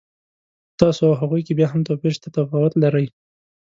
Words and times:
خو 0.03 0.71
په 0.71 0.75
تاسو 0.79 1.01
او 1.09 1.15
هغوی 1.21 1.41
کې 1.45 1.53
بیا 1.59 1.67
هم 1.69 1.81
توپیر 1.87 2.11
شته، 2.17 2.27
تفاوت 2.35 2.73
لرئ. 2.83 3.07